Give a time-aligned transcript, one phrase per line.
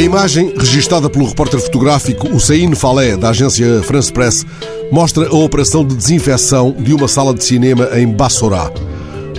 [0.00, 4.46] imagem, registada pelo repórter fotográfico Hussein Falé, da agência France Press,
[4.92, 8.70] mostra a operação de desinfecção de uma sala de cinema em Bassorá.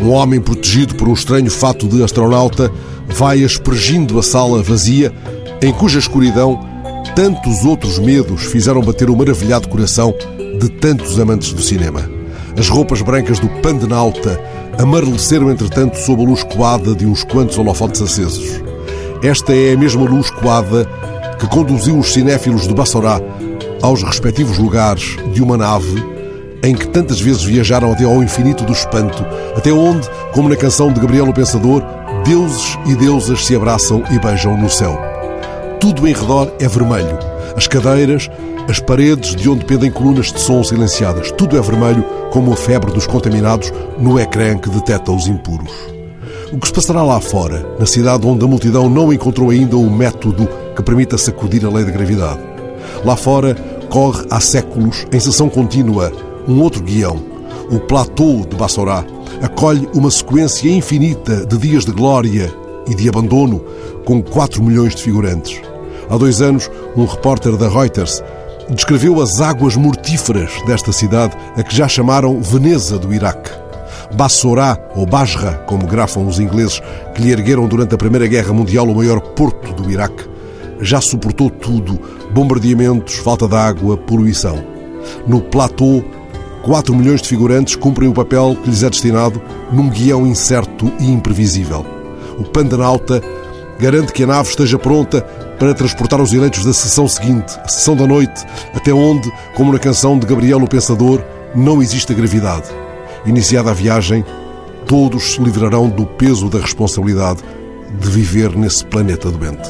[0.01, 2.71] Um homem protegido por um estranho fato de astronauta
[3.07, 5.13] vai aspergindo a sala vazia,
[5.61, 6.59] em cuja escuridão
[7.15, 10.13] tantos outros medos fizeram bater o maravilhado coração
[10.59, 12.09] de tantos amantes do cinema.
[12.57, 14.37] As roupas brancas do pandenauta
[14.77, 18.68] amareleceram, entretanto, sob a luz coada de uns quantos holofotes acesos.
[19.21, 20.85] Esta é a mesma luz coada
[21.37, 23.19] que conduziu os cinéfilos de Bassorá
[23.81, 26.01] aos respectivos lugares de uma nave
[26.63, 30.91] em que tantas vezes viajaram até ao infinito do espanto, até onde, como na canção
[30.91, 31.83] de Gabriel o Pensador,
[32.25, 34.97] deuses e deusas se abraçam e beijam no céu.
[35.79, 37.17] Tudo em redor é vermelho.
[37.55, 38.29] As cadeiras,
[38.69, 42.91] as paredes de onde pendem colunas de som silenciadas, tudo é vermelho como a febre
[42.91, 45.98] dos contaminados no ecrã que detecta os impuros.
[46.51, 49.87] O que se passará lá fora, na cidade onde a multidão não encontrou ainda o
[49.87, 52.39] método que permita sacudir a lei da gravidade?
[53.05, 53.53] Lá fora
[53.87, 56.11] corre há séculos, em sessão contínua,
[56.47, 57.21] um outro guião.
[57.69, 59.05] O platô de Bassorá
[59.43, 62.51] acolhe uma sequência infinita de dias de glória
[62.87, 63.63] e de abandono
[64.03, 65.61] com 4 milhões de figurantes.
[66.09, 68.23] Há dois anos, um repórter da Reuters
[68.71, 73.58] descreveu as águas mortíferas desta cidade, a que já chamaram Veneza do Iraque.
[74.15, 76.81] Bassorá, ou Basra, como grafam os ingleses,
[77.13, 80.27] que lhe ergueram durante a Primeira Guerra Mundial o maior porto do Iraque,
[80.81, 81.99] já suportou tudo:
[82.31, 84.63] bombardeamentos, falta de água, poluição.
[85.27, 86.03] No platô,
[86.63, 89.41] 4 milhões de figurantes cumprem o papel que lhes é destinado
[89.71, 91.85] num guião incerto e imprevisível.
[92.37, 93.21] O Pandanauta
[93.79, 95.21] garante que a nave esteja pronta
[95.57, 99.79] para transportar os eleitos da sessão seguinte, a sessão da noite, até onde, como na
[99.79, 101.21] canção de Gabriel o Pensador,
[101.55, 102.69] não existe a gravidade.
[103.25, 104.23] Iniciada a viagem,
[104.85, 107.43] todos se livrarão do peso da responsabilidade
[107.99, 109.69] de viver nesse planeta doente.